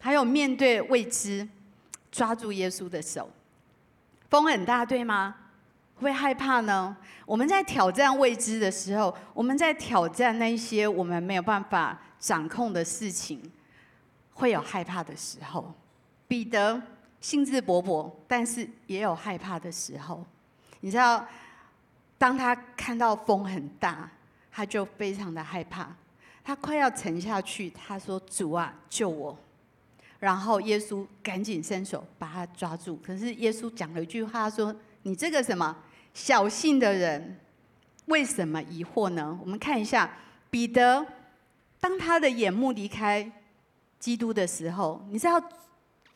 [0.00, 1.48] 还有面对未知，
[2.10, 3.30] 抓住耶稣的手。
[4.28, 5.36] 风很大，对吗？
[5.94, 6.96] 会害怕呢？
[7.24, 13.40] 我们在挑战未知的时候，我们在挑战那些我们没有办法掌控的事情，
[14.32, 15.72] 会有害怕的时候。
[16.26, 16.82] 彼得
[17.20, 20.26] 兴致勃勃，但是也有害怕的时候。
[20.80, 21.24] 你知道，
[22.18, 24.10] 当他看到风很大，
[24.50, 25.94] 他就非常的害怕，
[26.44, 27.70] 他快要沉下去。
[27.70, 29.36] 他说：“主啊，救我！”
[30.20, 32.96] 然后耶稣赶紧伸手把他抓住。
[33.04, 34.72] 可是耶稣讲了一句话，他说。
[35.06, 35.76] 你这个什么
[36.14, 37.38] 小信的人，
[38.06, 39.38] 为什么疑惑呢？
[39.42, 40.10] 我们看一下
[40.48, 41.06] 彼得，
[41.78, 43.30] 当他的眼目离开
[43.98, 45.38] 基督的时候，你知道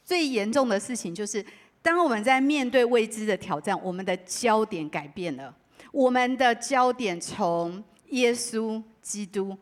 [0.03, 1.45] 最严重的事情就是，
[1.83, 5.55] 当我们在面对未知的挑战，我们的焦点改变了，
[5.93, 9.55] 我们的焦点从耶稣基督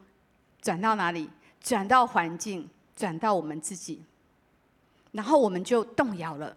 [0.67, 1.31] 转到哪里？
[1.61, 4.03] 转到环境，转到我们自己，
[5.13, 6.57] 然后我们就动摇了，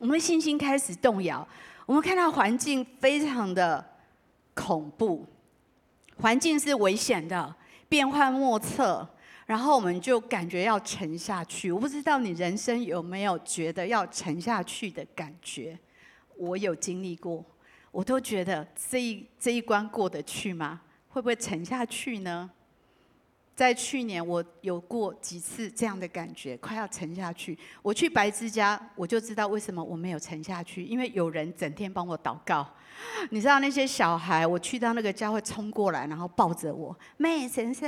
[0.00, 1.48] 我们的信心开始动摇。
[1.86, 3.82] 我们看到环境非常的
[4.52, 5.26] 恐怖，
[6.18, 7.56] 环境是危险的，
[7.88, 9.08] 变幻莫测，
[9.46, 11.72] 然后我们就感觉要沉下去。
[11.72, 15.78] 我不知道你人生有没有觉得要沉下去的感觉？
[16.36, 17.42] 我有经历过，
[17.90, 20.82] 我都觉得这一这一关过得去吗？
[21.08, 22.50] 会不会沉下去呢？
[23.54, 27.56] 在去年，我有过几次这样的感觉，快要沉下去。
[27.82, 32.66] 我去白之家，我就知道为什么我没有沉下去，因为有人整天帮我祷告。
[33.30, 37.86] 你知道那些小孩，我去到那个教会冲过来，然后抱着我，妹神社，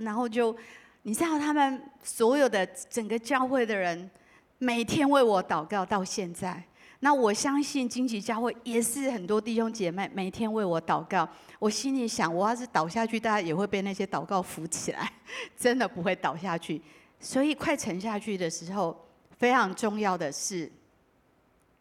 [0.00, 0.56] 然后就，
[1.02, 4.10] 你知道他们所有的整个教会的人，
[4.58, 6.62] 每天为我祷告到现在。
[7.04, 11.28] 那我相信荆棘教会也是很多弟兄姐妹每天为我祷告。
[11.58, 15.12] 我心里想，我要是倒下去，大家也会被那些祷告扶起来，
[15.54, 16.80] 真的不会倒下去。
[17.20, 18.98] 所以快沉下去的时候，
[19.36, 20.72] 非常重要的是，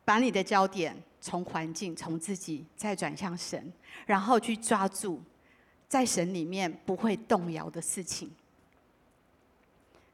[0.03, 3.71] 把你的焦点从环境、从自己再转向神，
[4.05, 5.21] 然后去抓住
[5.87, 8.29] 在神里面不会动摇的事情。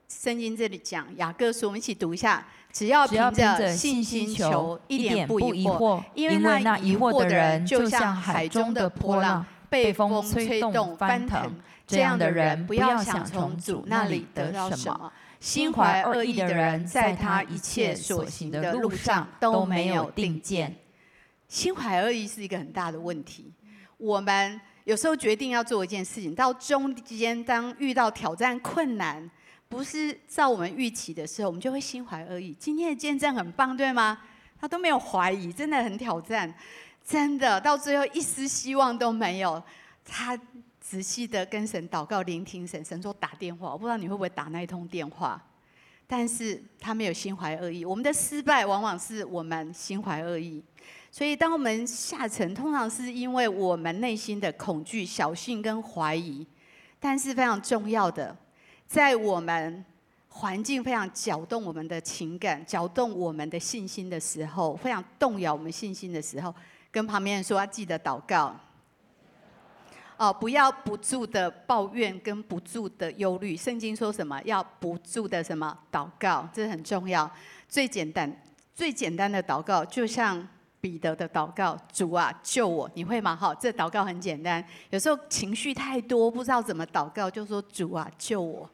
[0.07, 2.47] 圣经这里讲雅各书，我们一起读一下。
[2.71, 11.53] 只要凭着信心求，一点不疑惑，因为那疑惑的人就像海中的波浪，被风吹动翻腾。
[11.87, 15.11] 这样的人不要想从主那里得到什么。
[15.39, 20.75] 心怀恶意的人，在他一切所行的路上都没有定见。
[21.47, 23.51] 心怀恶意是一个很大的问题。
[23.97, 29.27] 我们有时候决定要做一件事情，到中间当遇到挑战困难。
[29.69, 32.55] 不是照我们预期的时候，我们就会心怀恶意。
[32.59, 34.19] 今天的见证很棒，对吗？
[34.59, 36.51] 他都没有怀疑，真的很挑战，
[37.05, 39.61] 真的到最后一丝希望都没有。
[40.03, 40.37] 他
[40.81, 42.83] 仔细的跟神祷告，聆听神。
[42.83, 45.39] 神说打电话，我不知道你会不会打那一通电话，
[46.07, 47.85] 但是他没有心怀恶意。
[47.85, 50.63] 我们的失败往往是我们心怀恶意，
[51.11, 56.45] 所以当我们下沉，通常是因为我们内心的恐惧、侥幸跟怀疑。
[56.99, 58.35] 但是非常重要的。
[58.89, 59.85] 在我们
[60.29, 66.51] 环境非常搅动我们的情感、搅动我们的信心的时候，非常动摇我们信心的时候，
[66.91, 68.55] 跟旁边人说要记得祷告。
[70.17, 73.55] 哦，不要不住的抱怨跟不住的忧虑。
[73.55, 74.41] 圣经说什么？
[74.43, 76.49] 要不住的什么祷告？
[76.51, 77.29] 这很重要。
[77.67, 78.41] 最简单、
[78.73, 80.45] 最简单的祷告，就像
[80.81, 83.35] 彼得的祷告：“主啊，救我！”你会吗？
[83.35, 84.65] 好，这祷告很简单。
[84.89, 88.67] 有时候情绪太多，不知道怎么祷告，就说：“主啊，救我！”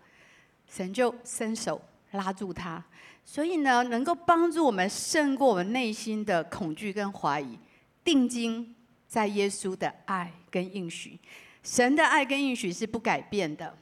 [0.75, 2.83] 神就伸手，拉住他。
[3.23, 7.57] 所以呢，能够帮助我们胜过我们内心的恐惧跟怀疑，
[8.03, 8.75] 定睛
[9.07, 11.17] 在耶稣的爱跟应许。
[11.63, 13.73] 神的爱跟应许是不改变的。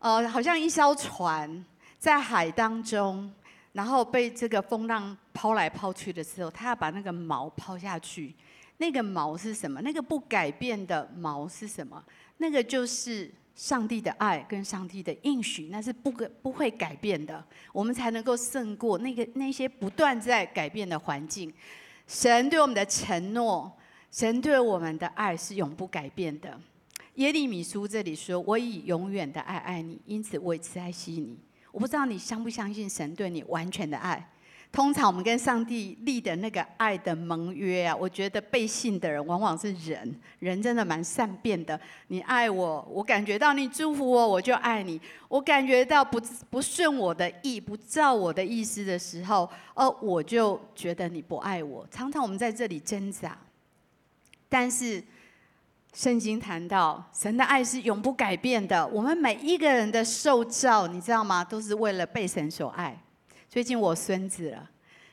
[0.00, 1.64] 呃，好像一艘船
[2.00, 3.32] 在海当中，
[3.72, 8.34] 然后被这个风浪抛来抛去的时候，他要把那个锚抛下去。
[8.78, 9.80] 那个锚是什么？
[9.82, 12.04] 那个不改变的锚是什么？
[12.38, 17.44] 那个就是上帝的爱跟上帝的应许，那是不不会改变的。
[17.72, 21.52] 我们才能够胜过那个那些不断在改变的环境。
[22.06, 23.76] 神对我们的承诺，
[24.12, 26.56] 神对我们的爱是永不改变的。
[27.16, 31.36] 耶利米书这里说：“我以永远的爱爱你，因此我以慈爱惜你。”
[31.72, 34.30] 我不知道你相不相信神对你完全的爱。
[34.70, 41.78] 通常我们跟上帝立的那个爱的盟约啊，我觉得背信的人往往是人，人真的蛮善变的。
[42.08, 51.86] 你爱我，我感觉到你祝福我，我就爱你；我感觉到不不顺我的意，不照我的意思的时候，哦，我就觉得你不爱我。
[51.90, 53.36] 常常我们在这里挣扎，
[54.50, 55.02] 但是
[55.94, 58.86] 圣经谈到神的爱是永不改变的。
[58.88, 61.42] 我们每一个人的受造，你知道吗？
[61.42, 62.96] 都是为了被神所爱。
[63.48, 64.70] 最近我孙子了，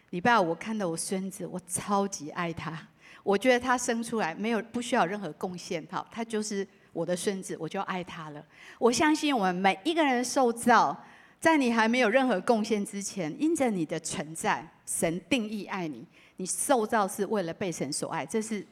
[0.10, 2.78] 礼拜五我看到我孙子，我超级爱他。
[3.24, 8.46] 我觉得他生出来没有不需要任何贡献，好，他就是我的孙子，我就爱他了。
[8.78, 10.96] 我相信我们每一个人受造，
[11.40, 18.68] 在你还没有任何贡献之前，因着你的存在，神定义爱你，你受造是为了被神所爱，这是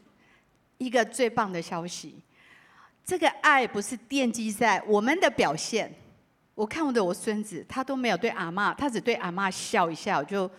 [0.77, 2.21] 一个最棒的消息。
[3.05, 5.89] 这个爱不是奠基在我们的表现。
[6.55, 10.51] 我看我的我孙子，他都没有对阿嬷，他只对阿嬷笑一下，我就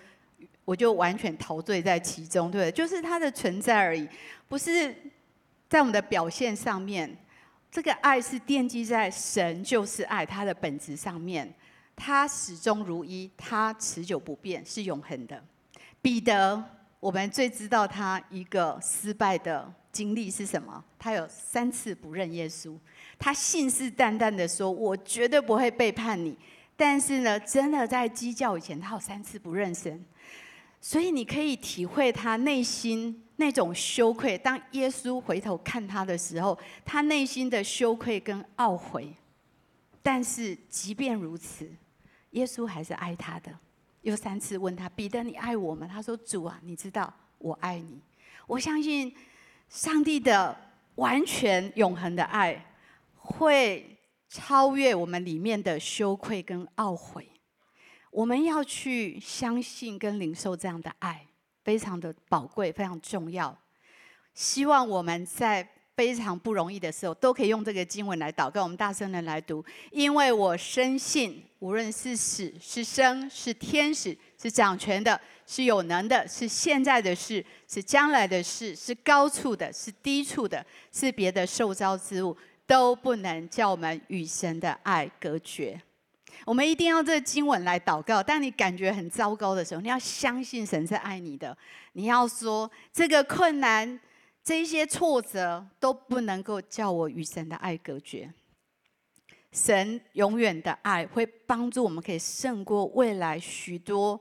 [0.65, 2.73] 我就完全陶醉在其中，对不对？
[2.73, 4.09] 就是他的存在而已，
[4.49, 4.95] 不是
[5.69, 7.17] 在我们的表现上面。
[7.71, 11.53] 这个爱是奠基在神就是爱他的本质上面，
[11.97, 15.43] 他始终如一，他持久不变，是永恒的。
[16.01, 16.63] 彼得，
[17.01, 20.85] 我们最知道他一个失败的经历是什么？
[20.99, 22.77] 他有三次不认耶稣。
[23.19, 26.37] 他信誓旦旦的说：“我绝对不会背叛你。”
[26.77, 30.05] 但是呢，真的在鸡叫以前，他有三次不认神。
[30.81, 34.37] 所以你可以体会他内心那种羞愧。
[34.37, 39.15] 当耶稣回头看他的时候，他内心的羞愧跟懊悔。
[40.03, 41.67] 但是即便如此，
[42.33, 43.51] 耶稣还是爱他的。
[44.03, 47.99] 又三次问他：“彼得，你爱我吗？”他说：“主啊，你知道我爱你。”
[48.47, 49.15] 我相信
[49.71, 50.55] 上帝的
[50.97, 52.63] 完全永恒的爱。
[53.25, 57.27] 会超越我们里面的羞愧跟懊悔，
[58.11, 61.27] 我们要去相信跟领受这样的爱，
[61.65, 63.57] 非常的宝贵，非常重要。
[64.35, 68.63] 希望我们在非常不容易的时候，都可以用这个经文来祷告。
[68.65, 82.37] 我们大声的来读，因为我深信，无论是死是生，是天使，是掌权的，是有能的，是现在的事，是将来的事，是高处的，是低处的，是别的受招之物。
[82.67, 85.81] 都不能叫我们与神的爱隔绝。
[86.45, 88.23] 我们一定要这经文来祷告。
[88.23, 91.57] 当你感觉很糟糕的时候，你要相信神是爱你的。
[91.93, 93.99] 你要说，这个困难、
[94.43, 98.33] 这些挫折都不能够叫我与神的爱隔绝。
[99.53, 104.21] 神永远的爱会帮助我们，可以胜过未来许多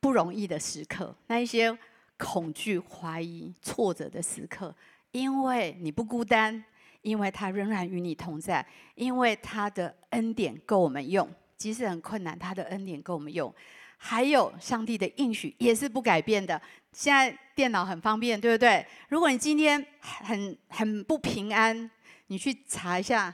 [0.00, 1.76] 不容易的时刻，那一些
[2.18, 4.74] 恐惧、怀疑、挫折的时刻，
[5.12, 6.64] 因为你不孤单。
[7.06, 8.66] 因为他仍然与你同在，
[8.96, 13.54] 因为他的恩典够我们用，即使很困难，他的恩典够我们用。
[13.96, 16.60] 还有上帝的应许也是不改变的。
[16.90, 18.84] 现在电脑很方便，对不对？
[19.08, 21.88] 如果你今天很很不平安，
[22.26, 23.32] 你去查一下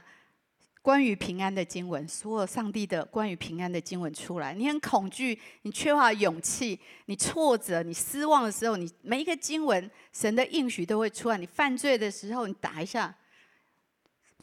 [0.83, 4.53] 关于平安的经文，所有上帝的关于平安的经文出来。
[4.53, 11.39] 你很恐惧，你缺乏勇气，你挫折，你失望的时候，你每一个经文神的应许都会出来。
[11.39, 13.11] 你犯罪的时候，你打一下。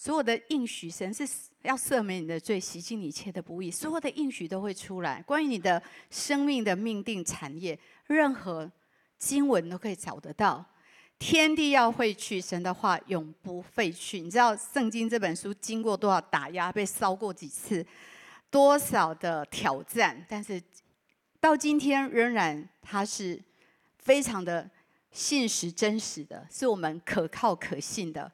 [0.00, 1.28] 所有的应许，神是
[1.60, 3.70] 要赦免你的罪，洗净你一切的不义。
[3.70, 8.72] 所有的应许都会出来，关于你的生命的命定产业，任何
[9.18, 10.64] 经文都可以找得到。
[11.18, 14.22] 天地要会去，神的话永不废去。
[14.22, 17.86] 你知道圣经这本书经过多少打压，被烧过几次，
[18.50, 20.58] 多少的挑战，但是
[21.40, 23.38] 到今天仍然它是
[23.98, 24.70] 非常的
[25.12, 28.32] 信实真实的，是我们可靠可信的。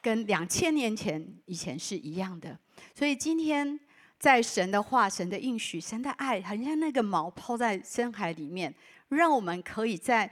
[0.00, 2.58] 跟两千年前以前是一样的，
[2.94, 3.78] 所以今天
[4.18, 8.74] 在神的话、神的应许、神的爱，很像那个锚抛在深海里面，
[9.08, 10.30] 让我们可以在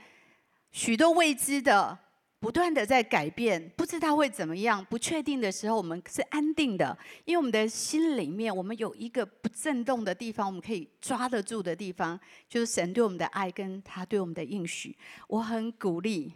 [0.71, 1.97] 许多未知的
[2.39, 14.95] 不断的在改变，不知道会怎么样，不确定的时候，我们是安定的，因为我们的心里面，我们有一个不震动的地方，我们可以抓得住的地方，就是神对我们的爱跟他对我们的应许。
[15.27, 16.31] 我很鼓励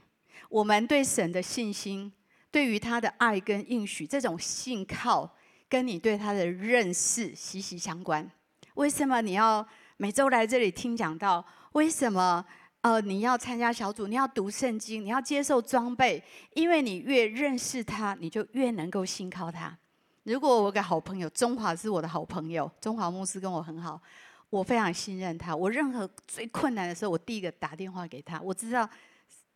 [0.49, 2.11] 我们对神的信心，
[2.51, 5.29] 对于他的爱跟应许，这种信靠，
[5.69, 8.29] 跟你对他的认识息息相关。
[8.73, 9.65] 为什么你要
[9.97, 11.43] 每周来这里听讲道？
[11.71, 12.45] 为什么？
[12.81, 16.21] 呃，你要参加小组，你要读圣经，你要接受装备，
[16.55, 19.77] 因为你越认识他，你就越能够信靠他。
[20.23, 24.01] 如果我个好朋友，中华是我的好朋友，中华牧师跟我很好，
[24.49, 25.55] 我非常信任他。
[25.55, 28.89] 我任何最困难的时候，我第一个打电话给他，我知道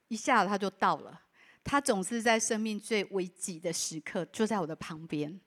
[0.10, 1.20] 一下子他就到了。
[1.66, 5.38] 他总是在生命最危急的时刻就在我的旁边。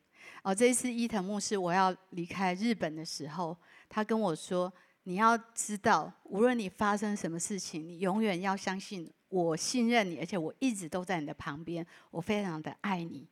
[0.42, 3.56] 哦、这一次伊藤牧师我要离开日本的时候，
[3.88, 4.70] 他跟我说。
[5.04, 13.26] 你要知道，无论你发生什么事情，你永远要相信我信任你，而且我一直都在你的旁边，我非常的爱你。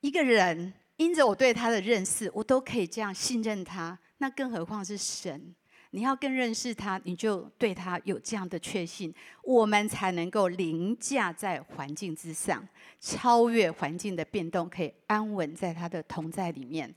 [0.00, 5.54] 一个人因着我对他的认识，我都可以这样信任他，那更何况是神？
[5.90, 12.66] 你要更认识他，你就对他有这样的确信，我们才能够凌驾在环境之上，
[13.00, 16.94] 超越环境的变动，可以安稳在他的同在里面。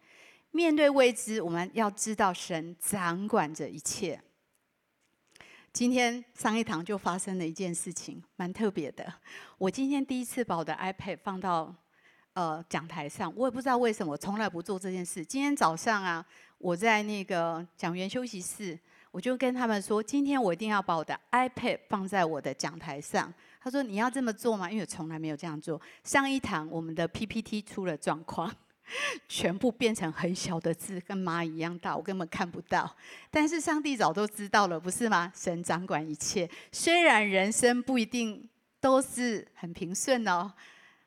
[0.52, 4.20] 面对未知，我们要知道神掌管着一切。
[5.72, 9.14] 今天上一堂就发生了一件事情，蛮特别的。
[9.60, 11.74] 我今天第一次把我的 iPad 放到
[12.40, 15.26] 呃讲台上，我也不知道为什么，从来不做这件事。
[15.26, 16.26] 今天早上啊，
[16.58, 18.80] 我在那个讲员休息室，
[19.12, 23.34] 我就跟他们说，今天我一定要把我的 iPad 放在我的讲台上。
[23.62, 25.82] 他说：“你要这么做吗？”因为从来没有这样做。
[26.06, 28.50] 上一堂我们的 PPT 出了状况。
[29.30, 32.90] 全部变成很小的字，跟蚂蚁一样大，我根本看不到。
[33.30, 35.32] 但是上帝早都知道了，不是吗？
[35.36, 40.52] 神掌管一切，虽然人生不一定都是很平顺哦，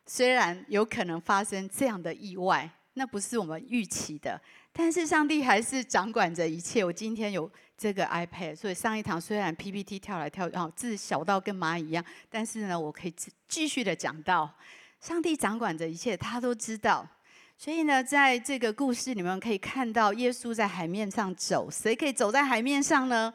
[0.07, 4.41] 虽然有可能发生这样的意外，那不是我们预期的，
[4.73, 6.85] 但是上帝还是掌管着一切。
[6.85, 13.15] 我今天有这个 iPad，所以上一堂虽然 PPT 跳来跳去，哦，字小到跟蚂蚁一样，但是呢，我可以
[13.49, 14.53] 继续的讲到，
[15.01, 17.09] 上帝掌管着一切，他都知道。
[17.57, 23.33] 所以呢，在这个故事里面可以看到，耶稣在海面上走，谁可以走在海面上呢？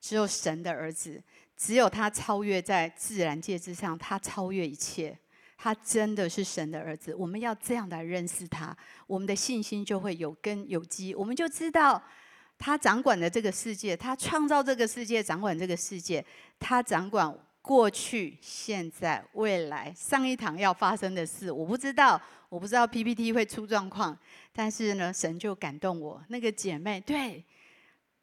[0.00, 1.22] 只有神的儿子，
[1.56, 5.18] 只有他超越在自然界之上，他超越一切，
[5.56, 7.14] 他真的是神的儿子。
[7.14, 8.76] 我们要这样来认识他，
[9.06, 12.02] 我们的信心就会有根有基，我们就知道
[12.58, 16.24] 他掌管的这个世界，他创造这个世界，掌管这个世界，
[16.58, 17.36] 他掌管。
[17.66, 24.16] 过去、现在、未来，上一堂要发生的事，我不知道，我不知道 PPT 会出状况，
[24.52, 26.22] 但是呢，神就感动我。
[26.28, 27.44] 那个姐妹，对，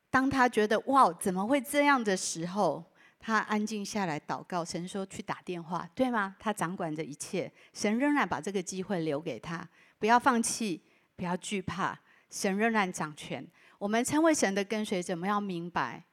[0.10, 2.82] 当她觉得哇，怎么会这样的时候，
[3.26, 6.36] 他安静下来祷告，神说去打电话，对吗？
[6.38, 9.66] 他掌管着一切，神仍然把这个机会留给他，
[9.98, 10.82] 不要放弃，
[11.16, 11.98] 不要惧怕，
[12.30, 13.48] 神仍然掌权。
[13.80, 16.04] 我们称为神的跟随者，我们要明白，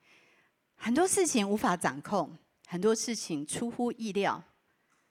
[0.76, 2.38] 很多事情无法掌控。
[2.68, 4.40] 很多事情出乎意料，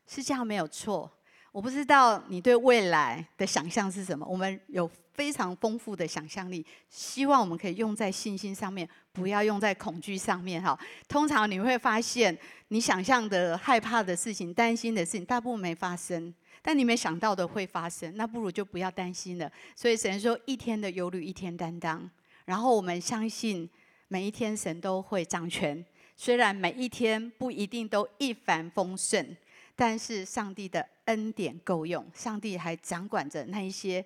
[0.08, 1.12] 是这样没有错。
[1.52, 4.26] 我不知道你对未来的想象是什么。
[4.26, 4.90] 我们有
[5.20, 10.64] 非常丰富的想象力，希望我们可以用在信心上面，不要用在恐惧上面。
[10.64, 12.38] 哈，通常你会发现，
[12.70, 16.34] 你想象的害怕的事情、担心的事情，大部分没发生。
[16.62, 19.52] 但你没想到的会发生，那不如就不要担心了。
[19.76, 22.10] 所以神说：一天的忧虑，一天担当。
[22.46, 23.70] 然后我们相信，
[24.08, 25.86] 每一天神都会掌权。
[26.16, 29.36] 虽然每一天不一定都一帆风顺，
[29.76, 34.06] 但是上帝的恩典够用，上帝还掌管着那一些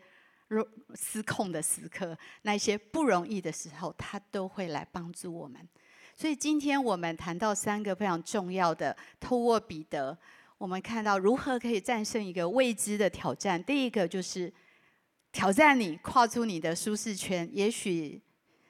[0.95, 5.67] 失控的时刻，那些不容易的时候，他都会来帮助我们。
[6.15, 10.17] 所以今天我们谈到三个非常重要的，透过彼得，
[10.57, 13.63] 我们看到如何可以战胜一个未知的挑战。
[13.63, 14.53] 第一个就是
[15.31, 18.21] 挑战你跨出你的舒适圈，也许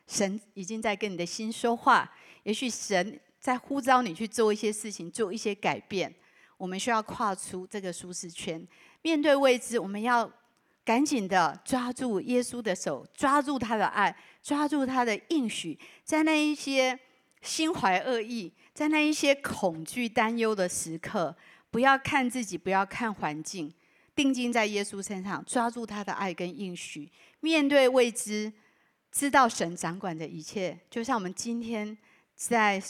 [0.07, 2.11] 神已经在跟你的心说话，
[2.43, 3.19] 也许神。
[3.43, 6.15] 在呼召你去做一些事情，做一些改变。
[6.55, 8.65] 我们需要跨出这个舒适圈，
[9.01, 10.31] 面对未知，我们要
[10.85, 15.77] 赶紧的抓住耶稣的手，抓住他的爱，抓住他的应许。
[16.03, 16.99] 在那一些
[17.41, 21.35] 心怀恶意，在那一些恐惧担忧的时刻，
[21.71, 23.73] 不要看自己，不要看环境，
[24.13, 27.09] 定睛在耶稣身上，抓住他的爱跟应许。
[27.39, 28.51] 面对未知，
[29.11, 30.79] 知道神掌管着一切。
[30.89, 31.97] 就像我们今天
[32.35, 32.81] 在。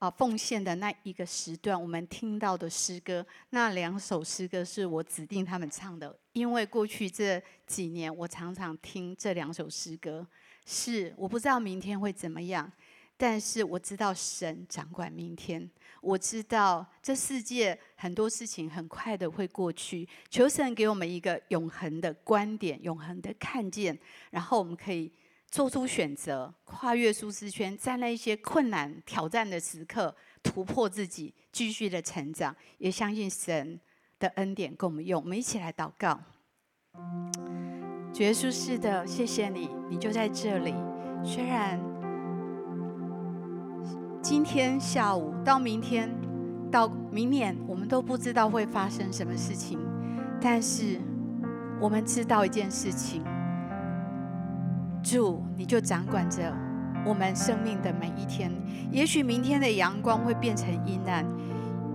[0.00, 10.26] 啊，奉献的那一个时段，我们听到的诗歌，那两首诗歌是我指定他们唱的，因为过去这几年，我常常听这两首诗歌。
[10.64, 12.70] 是我不知道明天会怎么样，
[13.16, 15.70] 但是我知道神掌管明天。
[16.00, 23.98] 我知道这世界很多事情很快的会过去，求神给我们一个永恒的观点、永恒的看见，
[24.30, 25.12] 然后我们可以
[25.50, 32.54] 做出选择，跨越舒适圈，在那一些困难挑战的时刻突破自己，继续的成长。
[32.78, 33.80] 也相信神
[34.18, 36.20] 的恩典跟我们用，我们一起来祷告。
[38.12, 40.74] 主耶稣，是的，谢谢你，你就在这里。
[41.24, 41.80] 虽然
[44.22, 46.08] 今天下午到明天
[46.70, 49.78] 到明年，我们都不知道会发生什么事情，
[50.40, 51.00] 但是
[51.80, 53.24] 我们知道一件事情：
[55.02, 56.52] 主，你就掌管着
[57.04, 58.50] 我们生命的每一天。
[58.90, 61.24] 也许明天的阳光会变成阴暗，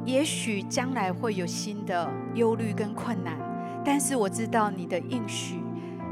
[0.06, 3.38] 也许将来会有新的忧虑跟困难，
[3.84, 5.60] 但是我知道你的应许。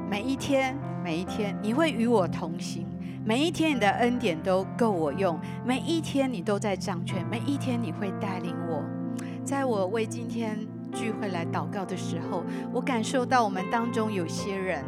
[0.10, 2.86] 每一天，每一天，你会与我同行。
[3.26, 5.40] 每一天，你的恩典都够我用。
[5.66, 7.26] 每一天，你都在掌权。
[7.32, 8.84] 每一天，你会带领我。
[9.46, 10.60] 在我为今天
[10.94, 14.84] 聚会来祷告的时候，我感受到我们当中有些人，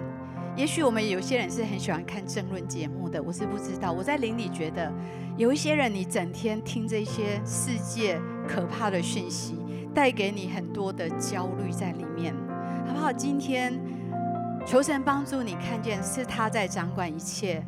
[0.55, 3.91] 也许我们有些人是很喜欢看争论节目的，我是不知道。
[3.91, 4.91] 我在灵里觉得，
[5.37, 9.57] 有一些人，你整天听这些世界可怕的讯息，
[9.93, 12.33] 带给你很多的焦虑在里面，
[12.87, 13.11] 好不好？
[13.11, 13.73] 今天。
[14.67, 17.63] 求神帮助你看见，是他在掌管一切，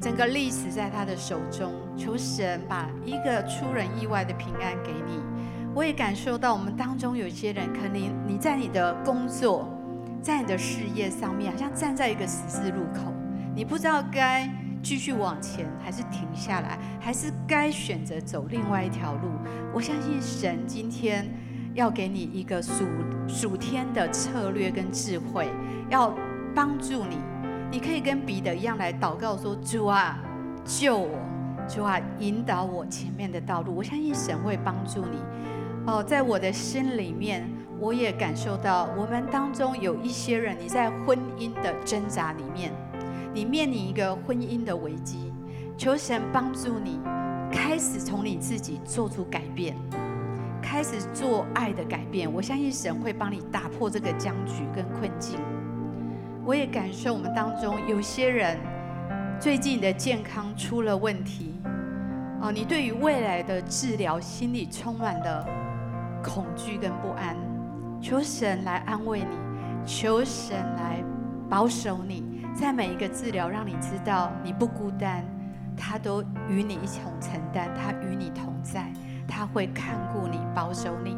[0.00, 1.74] 整个历史在他的手中。
[1.94, 5.20] 求神把一个出人意外的平安给你。
[5.74, 9.68] 我也感受到，我们当中有些人，可能你在你的工作，
[10.22, 13.12] 在你的事业上面，好像站在一个十字路口，
[13.54, 14.48] 你不知道该
[14.82, 19.28] 继续往前，还是停下来，还是该选择走另外一条路。
[19.72, 21.28] 我相信神今天
[21.74, 22.84] 要给你一个属
[23.28, 25.48] 属天的策略跟智慧。
[25.88, 26.12] 要
[26.52, 27.16] 帮助你，
[27.70, 30.18] 你可以跟彼得一样来祷告说：“主啊，
[30.64, 31.18] 救我！
[31.68, 35.18] 主啊，引导我前面的道路。”我相信神会帮助你。
[35.86, 37.48] 哦，在我的心里面，
[37.78, 42.72] 我也感受到我们当中有一些人，你在婚姻的挣扎里面，
[43.34, 45.32] 你面临一个婚姻的危机，
[45.76, 46.98] 求神帮助你，
[47.52, 49.76] 开始从你自己做出改变，
[50.62, 52.32] 开始做爱的改变。
[52.32, 55.38] 我相信神会帮你打破这个僵局跟困境。
[56.44, 58.58] 我也感受我们当中有些人
[59.38, 61.54] 最近的健康出了问题，
[62.40, 65.46] 哦，你对于未来的治疗心里充满了
[66.24, 67.36] 恐惧跟不安，
[68.00, 71.02] 求神来安慰你，求神来
[71.48, 75.24] 保守你，在每一个治疗，让你知道你不孤单，
[75.76, 78.92] 他都与你一同承担，他与你同在，
[79.26, 81.16] 他会看顾你，保守你。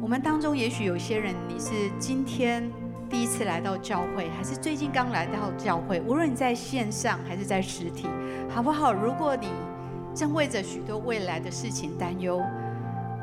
[0.00, 2.68] 我们当中也许有些人，你是今天。
[3.10, 5.98] 第一次来到教会，还是最近刚来到教会？
[6.02, 8.06] 无论你在线上还是在实体，
[8.50, 8.92] 好不好？
[8.92, 9.48] 如果你
[10.14, 12.42] 正为着许多未来的事情担忧，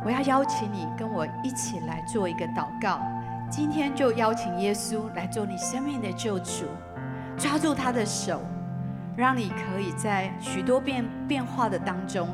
[0.06, 3.02] 我要邀请你跟我一起来做一个祷告。
[3.50, 6.66] 今天就邀请耶稣来做你生命的救主，
[7.36, 8.40] 抓住他的手，
[9.18, 12.30] 让你可以在许多变变化的当中、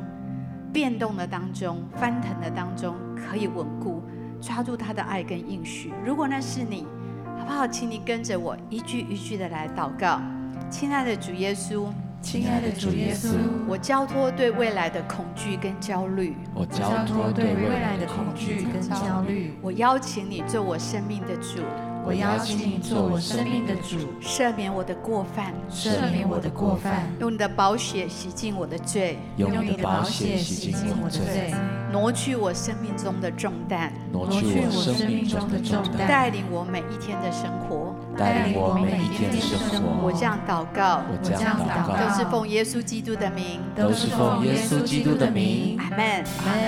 [0.74, 4.04] 变动的当中、翻腾的当中，可以稳固，
[4.42, 5.94] 抓住他的爱跟应许。
[6.06, 6.86] 如果那是你。
[7.40, 7.66] 好不好？
[7.66, 10.22] 请你跟着我一句一句的来祷告。
[10.70, 11.88] 亲爱的主耶稣，
[12.22, 13.30] 亲爱的主耶稣，
[13.68, 16.38] 我交托对未来的恐惧跟焦虑。
[16.54, 19.58] 我交托对未来的恐惧跟焦虑。
[19.62, 21.62] 我邀请你做我生命的主。
[22.04, 31.54] 我邀请你做我生命的主，赦免我的过犯，赦免我的过犯，用你的宝血洗净我的罪，用你的宝血洗净我的罪，
[31.92, 40.06] 挪去我生命中的重担，挪去我生命中的重担，带领我每一天的生活，带领我每一天的生活。
[40.06, 45.80] 我这样祷告，我这样祷告，都是奉耶稣基督的名，都是奉耶稣基督的名。
[45.80, 46.24] 阿门。